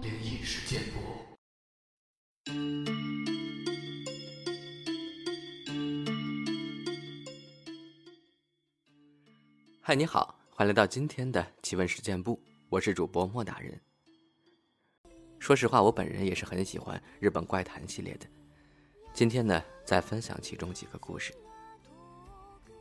[0.00, 0.98] 灵异事件簿。
[9.80, 13.80] 嗨，你好，欢迎来到今天的奇闻事件部，我是主播莫大人。
[15.38, 18.26] 说实话，我本人也是很喜欢日本怪谈系列的。
[19.14, 21.34] 今天呢，再分享其中几个故事。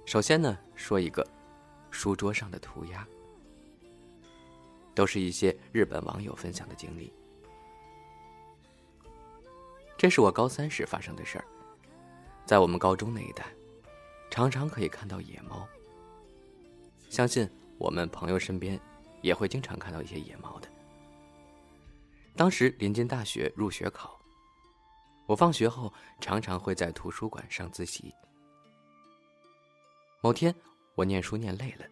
[0.05, 1.25] 首先呢，说一个
[1.91, 3.07] 书桌上的涂鸦，
[4.97, 7.13] 都是一些日本网友分享的经历。
[9.95, 11.45] 这是我高三时发生的事儿，
[12.47, 13.45] 在我们高中那一带，
[14.31, 15.67] 常常可以看到野猫。
[17.11, 17.47] 相信
[17.77, 18.79] 我们朋友身边
[19.21, 20.67] 也会经常看到一些野猫的。
[22.35, 24.19] 当时临近大学入学考，
[25.27, 28.11] 我放学后常常会在图书馆上自习。
[30.21, 30.53] 某天
[30.95, 31.85] 我念书念累了，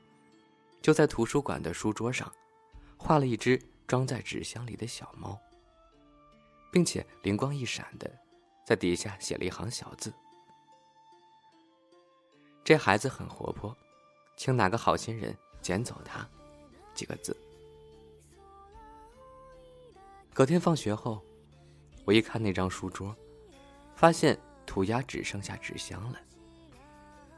[0.82, 2.32] 就在图书馆的书桌上
[3.06, 5.40] 画了一只装在纸箱里的小猫，
[6.72, 8.12] 并且灵光一闪的
[8.66, 10.12] 在底下写了一行小字
[12.66, 13.78] ：“这孩子很活泼。”
[14.36, 16.28] 请哪个好心人捡走它？
[16.96, 17.38] 几个字。
[20.34, 21.24] 隔天放学后，
[22.06, 23.16] 我一看那张书桌，
[23.96, 24.36] 发现
[24.66, 26.20] 涂鸦只剩下纸箱了，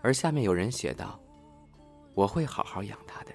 [0.01, 1.19] 而下面有人写道
[2.15, 3.33] ：“我会好好养它的。”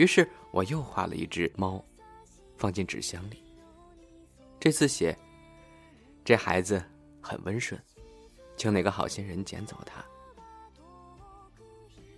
[0.00, 1.84] 于是我又画了一只猫，
[2.56, 3.44] 放进纸箱里。
[4.58, 5.14] 这次写
[6.24, 6.82] ：“这孩子
[7.20, 7.78] 很温顺，
[8.56, 10.02] 请哪个好心人捡走它。”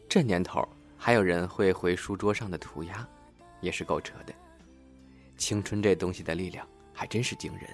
[0.08, 0.64] 这年头，
[0.96, 3.04] 还有人会回书桌上的涂鸦，
[3.60, 4.32] 也是够扯的。
[5.36, 7.68] 青春这东西的力量还真是惊人。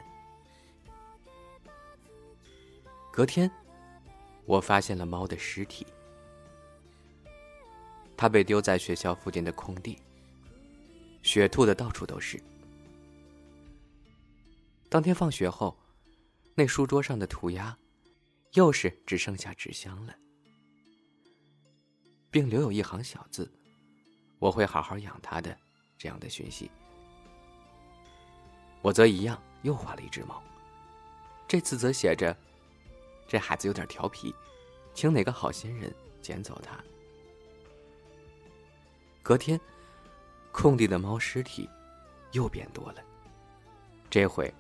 [3.13, 3.51] 隔天，
[4.47, 5.87] 我发现了猫的尸体，
[8.19, 9.97] 他被丢在学校附近的空地，
[11.23, 12.43] 血吐的到处都是。
[14.89, 15.79] 当天放学后，
[16.57, 17.79] 那书桌上的涂鸦，
[18.55, 20.13] 又是只剩下纸箱了。
[22.29, 23.49] 并留有一行小字
[24.41, 25.57] ：“我会好好养它的。”
[25.97, 26.69] 这样的讯息。
[28.83, 30.43] 我则一样又画了一只猫，
[31.47, 32.37] 这次则写着
[33.29, 34.35] ：“这孩子有点调皮，
[34.93, 36.77] 请哪个好心人捡走它。”
[39.29, 39.61] 隔天，
[40.53, 41.69] 空地的猫尸体
[42.33, 43.03] 又变多了，
[44.09, 44.51] 这回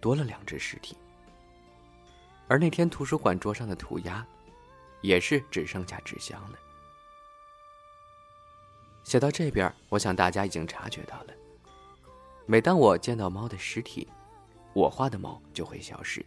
[0.00, 0.96] 多了两只尸体。
[2.48, 4.26] 而那天图书馆桌上的涂鸦，
[5.00, 6.58] 也是只剩下纸箱了。
[9.04, 11.32] 写到这边，我想大家已经察觉到了。
[12.46, 14.08] 每当我见到猫的尸体，
[14.72, 16.26] 我画的猫就会消失。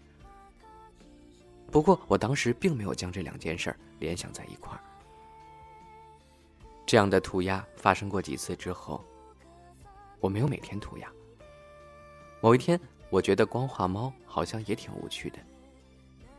[1.69, 4.79] 不过我当时并没有将这两件事联想在一块儿。
[6.85, 9.03] 这样的涂鸦发生过几次之后，
[10.19, 11.11] 我没有每天涂鸦。
[12.41, 12.79] 某一天，
[13.09, 15.39] 我觉得光画猫好像也挺无趣的，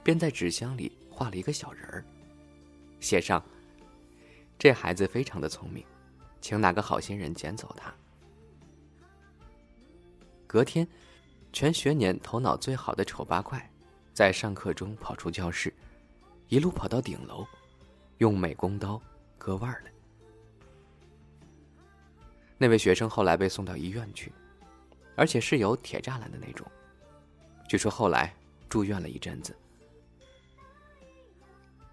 [0.03, 2.05] 便在纸箱里画了一个小人儿，
[3.01, 3.43] 写上
[4.59, 5.85] ：“这孩子非常的聪明。”
[6.43, 7.91] 请哪个好心人捡走他。
[10.47, 10.87] 隔天，
[11.55, 13.67] 全学年头脑最好的丑八怪，
[14.13, 15.73] 在上课中跑出教室，
[16.49, 17.47] 一路跑到顶楼，
[18.19, 19.01] 用美工刀
[19.39, 19.91] 割腕了。
[22.65, 24.33] 那位学生后来被送到医院去，
[25.17, 26.67] 而且是有铁栅栏的那种。
[27.69, 28.35] 据说后来
[28.71, 29.55] 住院了一阵子。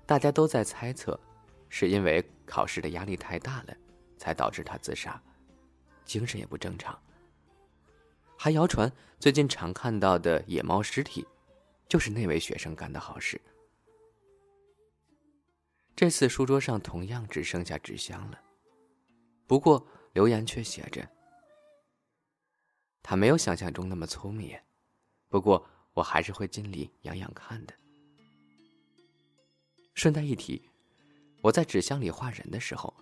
[0.05, 1.19] 大家都在猜测，
[1.67, 3.75] 是因为考试的压力太大了。
[4.17, 5.19] 才导致他自杀，
[6.05, 6.95] 精神也不正常。
[8.37, 8.89] 还谣传
[9.19, 11.27] 最近常看到的野猫尸体，
[11.89, 13.41] 就是那位学生干的好事。
[15.95, 18.39] 这次书桌上同样只剩下纸箱了，
[19.47, 19.83] 不过
[20.13, 21.07] 留言却写着
[23.01, 24.57] ：“他没有想象中那么聪明，
[25.29, 27.73] 不过我还是会尽力养养看的。”
[29.93, 30.69] 顺带一提，
[31.41, 32.93] 我在纸箱里画人的时候。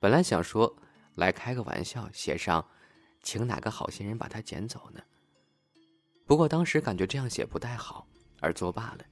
[0.00, 0.76] 本来想说，
[1.16, 2.64] 来开个玩笑，写上，
[3.22, 5.02] 请哪个好心人把它捡走呢？
[6.24, 8.06] 不过当时感觉这样写不太好，
[8.40, 9.04] 而作罢了。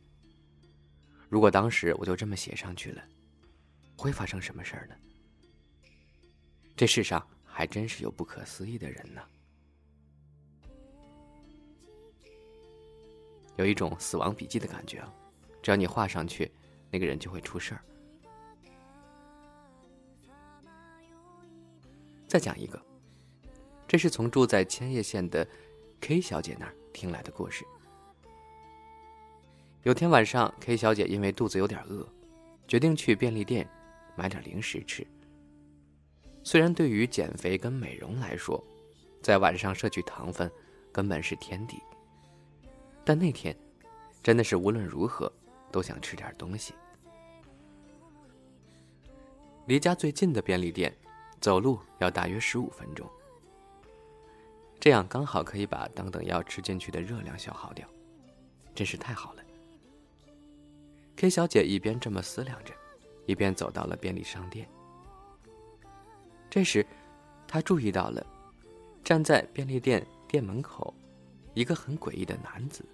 [1.29, 3.03] 如果当时我就这么写上去了，
[3.97, 4.94] 会发生什么事儿呢？
[6.76, 9.23] 这世上还真是有不可思议的人呢。
[13.56, 15.02] 有一种死亡笔记的感觉，
[15.62, 16.52] 只要你画上去，
[16.90, 17.82] 那个人就会出事儿。
[22.26, 22.78] 再讲一个，
[23.88, 25.49] 这是从住在千叶县的
[26.02, 27.64] K 小姐那儿听来的故事。
[29.84, 32.06] 有天晚上，K 小姐因为肚子有点饿，
[32.69, 33.67] 决定去便利店
[34.14, 35.06] 买点零食吃。
[36.47, 38.63] 虽然对于减肥跟美容来说，
[39.21, 40.49] 在晚上摄取糖分
[40.93, 41.77] 根本是天敌，
[43.05, 43.55] 但那天
[44.23, 45.31] 真的是无论如何
[45.73, 46.73] 都想吃点东西。
[49.67, 50.97] 离家最近的便利店，
[51.41, 53.05] 走路要大约十五分钟。
[54.79, 57.85] 这样刚好可以把等等要吃进去的热量消耗掉，
[58.73, 59.43] 真是太好了。
[61.17, 62.73] K 小姐一边这么思量着，
[63.27, 64.69] 一边走到了便利商店。
[66.49, 66.87] 这时，
[67.47, 68.25] 他注意到了
[69.05, 70.95] 站在便利店店门口
[71.55, 72.85] 一个很诡异的男子。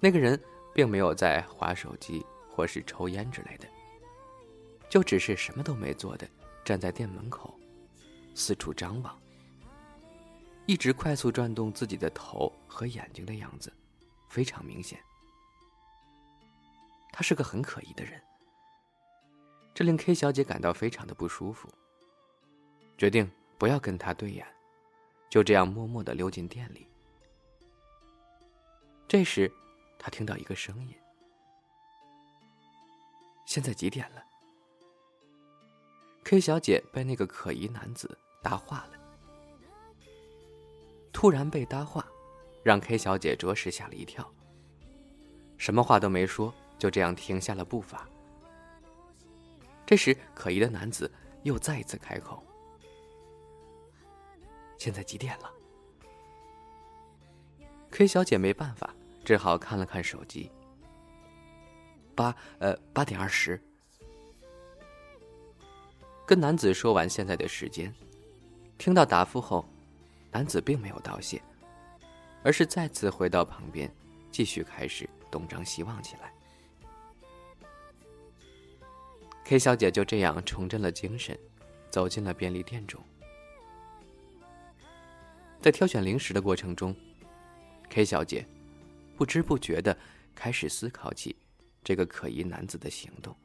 [0.00, 0.38] 那个人
[0.74, 3.68] 并没有在划手机或是抽烟之类的。
[4.90, 6.28] 就只是什么都没做的，
[6.64, 7.52] 站在店门口，
[8.34, 9.18] 四处张望，
[10.66, 13.72] 一直快速转动自己的头和眼睛的样子，
[14.28, 15.00] 非常明显。
[17.12, 18.20] 他是个很可疑的人，
[19.74, 21.68] 这令 K 小姐感到非常的不舒服。
[22.96, 23.28] 决定
[23.58, 24.46] 不要跟他对眼，
[25.28, 26.86] 就这样默默的溜进店里。
[29.08, 29.50] 这时，
[29.98, 30.94] 他听到一个声音
[33.44, 34.24] ：“现在几点了？”
[36.22, 38.98] K 小姐被那个可疑男子搭话了。
[41.12, 42.06] 突然被搭话，
[42.62, 44.32] 让 K 小姐着实吓了一跳。
[45.58, 48.08] 什么话都没说，就这样停下了步伐。
[49.86, 51.10] 这时，可疑的男子
[51.42, 52.42] 又再次开口
[54.78, 55.50] ：“现在几点了
[57.90, 58.94] ？”K 小姐没办法，
[59.24, 60.50] 只好看了看手机。
[62.14, 63.60] 八呃，八点二十。
[66.26, 67.94] 跟男子说完现在的时间，
[68.78, 69.68] 听到答复后，
[70.30, 71.42] 男子并没有道谢，
[72.42, 73.94] 而是再次回到旁边，
[74.32, 76.32] 继续开始东张西望起来。
[79.44, 81.38] K 小姐就这样重振了精神，
[81.90, 82.98] 走进了便利店中。
[85.60, 86.96] 在挑选零食的过程中
[87.90, 88.46] ，K 小姐
[89.16, 89.96] 不知不觉的
[90.34, 91.36] 开始思考起
[91.82, 93.36] 这个可疑男子的行动。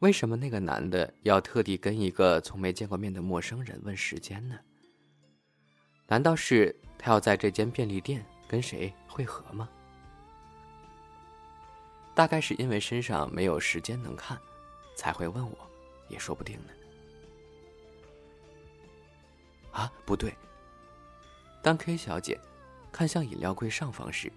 [0.00, 4.58] 为什么那个男的要特地跟一个从没见过面的陌生人问时间呢？
[6.08, 9.68] 难道是他要在这间便利店跟谁会合吗？
[12.16, 14.40] 大概是因为身上没有时间能看，
[14.96, 15.58] 才会问我，
[16.08, 16.72] 也说不定呢。
[19.70, 20.34] 啊，不对！
[21.62, 22.40] 当 K 小姐
[22.90, 24.32] 看向饮料柜上方时，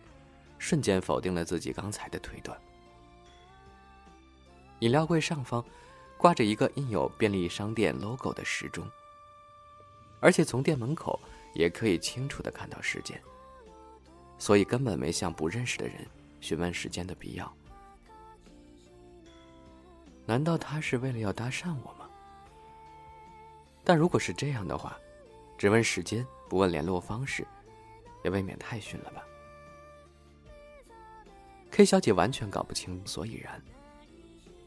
[0.58, 2.60] 瞬间否定了自己刚才的推断。
[4.80, 5.64] 饮料柜上方
[6.18, 8.86] 挂着一个印有便利商店 logo 的时钟，
[10.20, 11.18] 而且从店门口
[11.54, 13.22] 也可以清楚的看到时间，
[14.38, 16.06] 所以根本没向不认识的人
[16.42, 17.50] 询问时间的必要。
[20.30, 22.08] 难道他是为了要搭讪我吗？
[23.84, 24.96] 但如果是这样的话，
[25.58, 27.44] 只问时间不问联络方式，
[28.24, 29.24] 也未免太逊了吧
[31.72, 33.60] ？K 小姐完全搞不清所以然。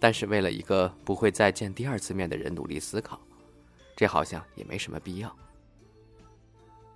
[0.00, 3.20] 但是为了一个不会再见第二次面的人努力思考，
[3.94, 5.32] 这好像也没什么必要，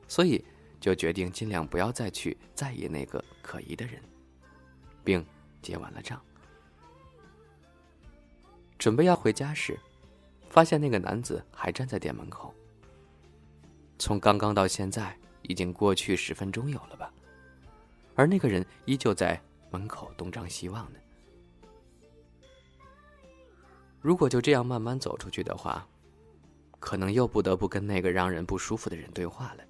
[0.09, 0.45] 所以
[0.81, 4.03] 就决定尽量不要再去在意那个可疑的人，
[5.05, 5.25] 并
[5.63, 6.21] 结完了账。
[8.79, 9.79] 准备要回家时，
[10.49, 12.55] 发现那个男子还站在店门口。
[13.99, 17.13] 从刚刚到现在已经过去十分钟有了吧，
[18.15, 19.41] 而那个人依旧在
[19.71, 20.99] 门口东张西望呢。
[24.01, 25.89] 如果就这样慢慢走出去的话，
[26.79, 29.65] 可能又不得不跟那个让人不舒服的人对话了。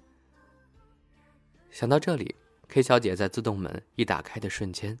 [1.71, 2.35] 想到这里
[2.67, 4.99] ，K 小姐在自动门一打开的瞬间，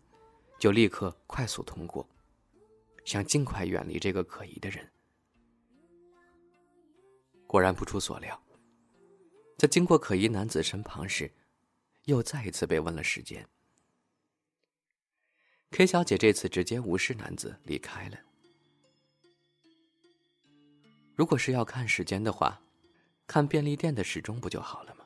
[0.57, 2.07] 就立刻快速通过，
[3.07, 4.85] 想尽快远离这个可疑的人。
[7.47, 8.37] 果然不出所料，
[9.57, 11.31] 在经过可疑男子身旁时，
[12.03, 13.47] 又再一次被问了时间。
[15.71, 18.17] K 小姐这次直接无视男子离开了。
[21.15, 22.61] 如果是要看时间的话，
[23.25, 25.05] 看便利店的时钟不就好了吗？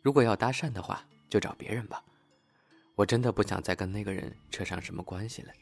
[0.00, 2.04] 如果要搭讪的话，就找别人吧。
[2.94, 5.52] 我真的不想再跟那个人扯上什么关系了。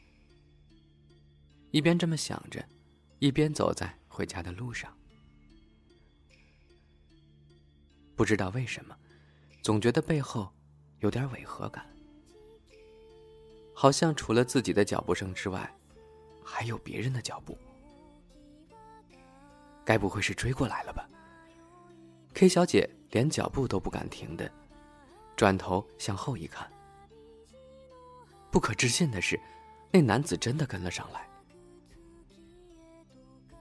[1.73, 2.63] 一边这么想着，
[3.17, 4.95] 一边走在回家的路上。
[8.15, 8.95] 不知道为什么，
[9.63, 10.53] 总觉得背后
[10.99, 11.83] 有点违和感，
[13.73, 15.75] 好像除了自己的脚步声之外，
[16.45, 17.57] 还有别人的脚步。
[19.83, 21.09] 该不会是追过来了吧
[22.35, 24.47] ？K 小姐连脚步都不敢停的，
[25.35, 26.71] 转头向后一看。
[28.51, 29.41] 不可置信的是，
[29.91, 31.27] 那男子真的跟了上来。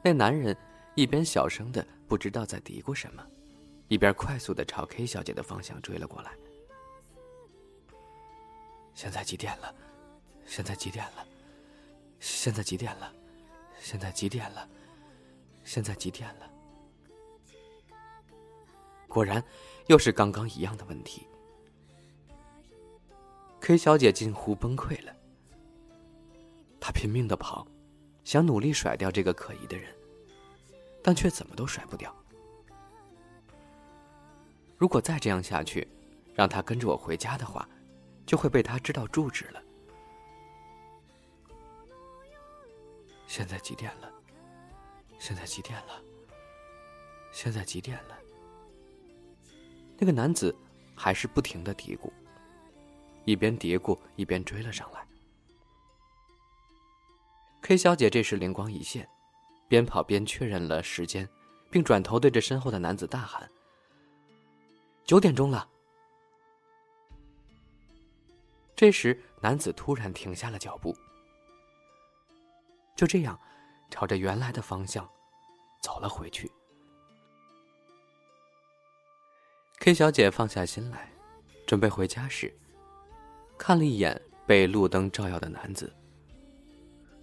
[0.04, 0.56] 那男人
[0.96, 3.24] 一边小声的不知道在嘀咕什么，
[3.88, 6.32] 一边快速的朝 K 小姐的方向追了过来。
[8.94, 9.74] 现在几点了？
[10.44, 11.24] 现在几点了？
[12.18, 13.12] 现在几点了？
[13.80, 14.68] 现在几点了？
[15.64, 16.50] 现在几点了？
[19.08, 19.42] 果然，
[19.86, 21.26] 又是刚刚一样的问题。
[23.60, 25.14] K 小姐近乎崩溃了，
[26.80, 27.66] 她拼命的跑，
[28.24, 29.92] 想努力甩掉这个可疑的人，
[31.02, 32.14] 但却怎么都甩不掉。
[34.78, 35.86] 如果再这样下去，
[36.34, 37.68] 让他跟着我回家的话，
[38.26, 39.62] 就会被他知道住址了。
[43.26, 44.12] 现在几点了？
[45.18, 46.02] 现在几点了？
[47.32, 48.18] 现在几点了？
[49.98, 50.54] 那个男子
[50.94, 52.10] 还是不停的嘀咕，
[53.24, 55.06] 一边嘀咕一边追了上来。
[57.62, 59.08] K 小姐这时灵光一现，
[59.68, 61.28] 边跑边确认了时间，
[61.70, 63.48] 并转头对着身后的男子大喊
[65.06, 65.68] ：“九点钟了！”
[68.74, 70.92] 这时，男子突然停下了脚步，
[72.96, 73.38] 就这样，
[73.90, 75.08] 朝着原来的方向
[75.80, 76.50] 走了回去。
[79.78, 81.12] K 小姐放下心来，
[81.64, 82.52] 准备回家时，
[83.56, 85.94] 看了一眼被路灯照耀的男子，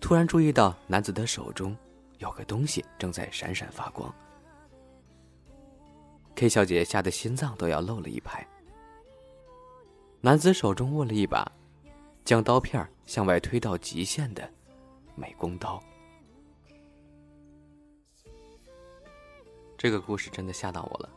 [0.02, 1.76] 突然注意到男子的手中
[2.18, 4.14] 有个东西正在闪闪发光。
[6.36, 8.46] K 小姐吓得心脏都要漏了一拍。
[10.22, 11.50] 男子手中握了一把，
[12.26, 14.50] 将刀片向外推到极限的
[15.16, 15.82] 美工刀。
[19.78, 21.10] 这个故事真的吓到我了。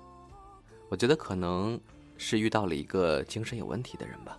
[0.88, 1.80] 我觉得可能
[2.16, 4.38] 是遇到了一个精神有问题的人吧。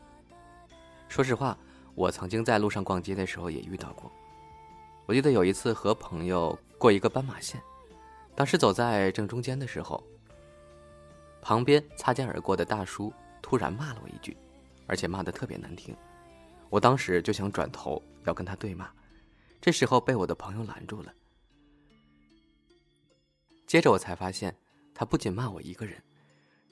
[1.07, 1.57] 说实话，
[1.95, 4.11] 我曾经在路上逛街的时候也遇到过。
[5.05, 7.61] 我记得有一次和朋友过一个斑马线，
[8.35, 10.01] 当时走在正中间的时候，
[11.41, 14.37] 旁边擦肩而过的大叔突然骂了我一句，
[14.87, 15.95] 而且骂的特别难听。
[16.69, 18.89] 我当时就想转头要跟他对骂，
[19.61, 21.13] 这时候被我的朋友拦住了。
[23.67, 24.55] 接着我才发现，
[24.93, 26.01] 他不仅骂我一个人。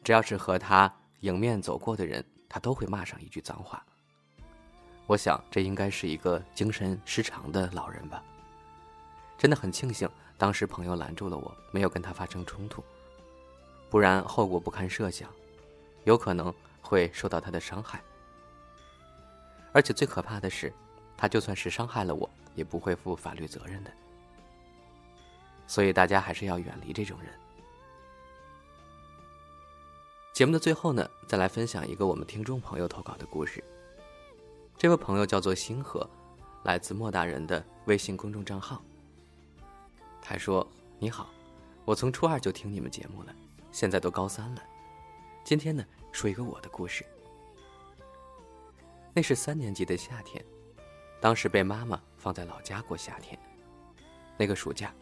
[0.03, 3.85] 只要是和他迎面走过的人，他都会骂上一句脏话。
[5.11, 8.23] 我想这应该是一个精神失常的老人吧。
[9.37, 12.81] 真的很庆幸当时朋友拦住了我，没有跟他发生冲突，
[13.89, 15.29] 不然后果不堪设想，
[16.05, 18.01] 有可能会受到他的伤害。
[19.73, 20.73] 而且最可怕的是，
[21.17, 23.91] 他就算是伤害了我，也不会负法律责任的。
[25.67, 27.33] 所以大家还是要远离这种人。
[30.31, 33.61] 节目的最后呢，再来分享一个我们听众朋友投稿的故事。
[34.77, 36.09] 这位朋友叫做星河，
[36.63, 38.81] 来自莫大人的微信公众账号。
[40.21, 40.67] 他说
[40.99, 41.29] ：“你好，
[41.85, 43.35] 我从初二就听你们节目了，
[43.71, 44.63] 现在都高三了。
[45.43, 47.05] 今天呢，说一个我的故事。
[49.13, 50.43] 那是三年级的夏天，
[51.19, 53.37] 当时被妈妈放在老家过夏天。
[54.37, 54.93] 那个暑假，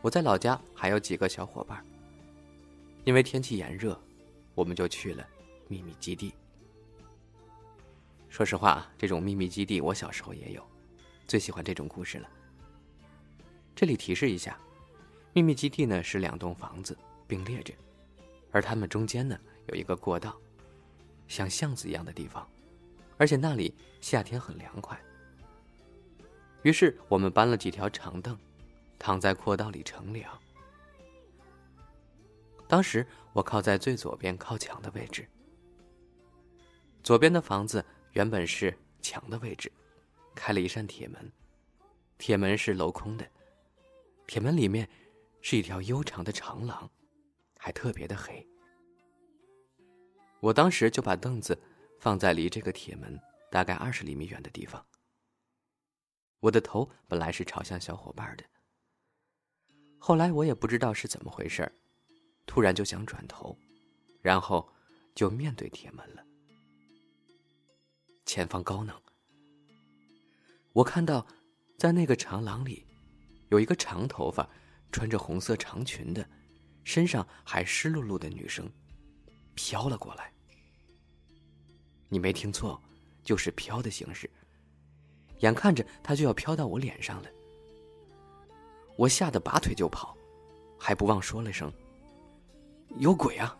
[0.00, 1.84] 我在老家还有几个小伙伴，
[3.04, 3.98] 因为天气炎热。”
[4.54, 5.26] 我们就去了
[5.66, 6.30] 秘密基地。
[8.32, 10.66] 说实话，这种秘密基地我小时候也有，
[11.26, 12.26] 最喜欢这种故事了。
[13.76, 14.58] 这里提示一下，
[15.34, 16.96] 秘密基地呢是两栋房子
[17.26, 17.74] 并列着，
[18.50, 20.34] 而它们中间呢有一个过道，
[21.28, 22.48] 像巷子一样的地方，
[23.18, 24.98] 而且那里夏天很凉快。
[26.62, 28.34] 于是我们搬了几条长凳，
[28.98, 30.32] 躺在过道里乘凉。
[32.66, 35.28] 当时我靠在最左边靠墙的位置。
[37.02, 39.70] 左边的房子原本是墙的位置，
[40.34, 41.32] 开了一扇铁门，
[42.18, 43.26] 铁门是镂空的，
[44.26, 44.88] 铁门里面
[45.40, 46.90] 是一条悠长的长廊，
[47.58, 48.46] 还特别的黑。
[50.40, 51.58] 我当时就把凳子
[52.00, 53.18] 放在离这个铁门
[53.50, 54.84] 大概二十厘米远的地方。
[56.40, 58.44] 我的头本来是朝向小伙伴的，
[59.98, 61.70] 后来我也不知道是怎么回事。
[62.44, 63.56] 突然就想转头，
[64.20, 64.68] 然后
[65.14, 66.26] 就面对铁门了。
[68.32, 68.96] 前方高能，
[70.72, 71.26] 我看到
[71.76, 72.82] 在那个长廊里，
[73.50, 74.48] 有一个长头发、
[74.90, 76.26] 穿着红色长裙的，
[76.82, 78.66] 身上还湿漉漉的女生，
[79.54, 80.32] 飘了过来。
[82.08, 82.80] 你没听错，
[83.22, 84.30] 就是飘的形式。
[85.40, 87.28] 眼看着她就要飘到我脸上了，
[88.96, 90.16] 我吓得拔腿就跑，
[90.78, 91.70] 还不忘说了声。
[92.96, 93.54] 有鬼啊！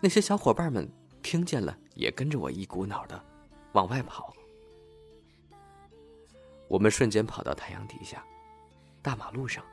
[0.00, 0.88] 那些小伙伴们
[1.24, 3.22] 听见了，也跟着我一股脑的
[3.72, 4.34] 往外跑。
[6.68, 8.24] 我们瞬间跑到太阳底下，
[9.02, 9.64] 大马路上，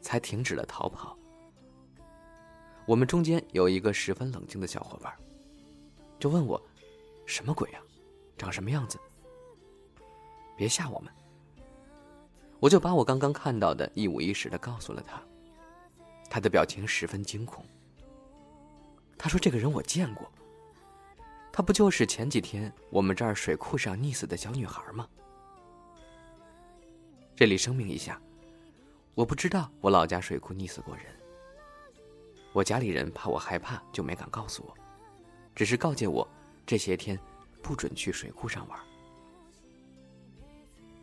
[0.00, 1.16] 才停止了逃跑。
[2.86, 5.12] 我们中间有一个十分冷静的小伙伴，
[6.18, 6.60] 就问我
[7.26, 7.82] ：“什么鬼啊？
[8.38, 8.98] 长什么样子？”
[10.56, 11.12] 别吓我们。
[12.58, 15.22] 我就把我刚刚看到的一五一十的告诉了他。
[16.28, 17.64] 他的表情十分惊恐。
[19.18, 20.30] 他说：“这个人我见过。
[21.52, 25.08] 她不就是前几天我们这儿水库上溺死的小女孩吗？”
[27.34, 28.20] 这里声明一下，
[29.14, 31.04] 我不知道我老家水库溺死过人。
[32.52, 34.74] 我家里人怕我害怕，就没敢告诉我，
[35.54, 36.28] 只是告诫我
[36.66, 37.18] 这些天
[37.62, 38.78] 不准去水库上玩。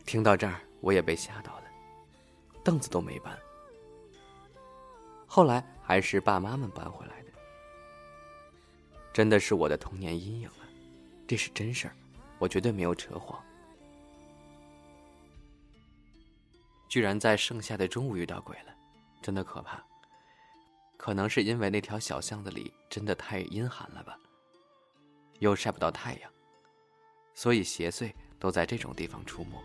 [0.06, 1.64] 听到这儿，我也被吓到了，
[2.64, 3.38] 凳子都没搬。
[5.26, 7.27] 后来还是爸妈们搬回来的，
[9.18, 10.68] 真的是我的童年阴影了，
[11.28, 11.96] 这是真事儿，
[12.38, 13.44] 我绝对没有扯谎。
[16.88, 18.76] 居然在盛夏的中午遇到鬼了，
[19.20, 19.84] 真的可怕。
[20.98, 24.16] 可能是因为那条小巷子里真的太阴寒了吧，
[25.40, 26.32] 又晒不到太阳，
[27.34, 29.60] 所以邪祟都在这种地方出没。